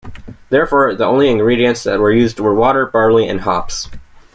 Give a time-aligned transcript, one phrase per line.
[0.49, 3.87] Therefore, the only ingredients that were used were water, barley, and hops.